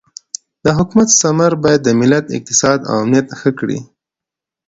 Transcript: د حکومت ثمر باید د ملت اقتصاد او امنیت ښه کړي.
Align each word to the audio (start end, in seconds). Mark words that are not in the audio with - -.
د 0.65 0.67
حکومت 0.77 1.09
ثمر 1.21 1.51
باید 1.63 1.81
د 1.83 1.89
ملت 1.99 2.25
اقتصاد 2.37 2.79
او 2.89 2.95
امنیت 3.03 3.27
ښه 3.39 3.51
کړي. 3.59 3.79